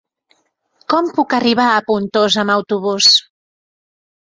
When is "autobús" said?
2.57-3.13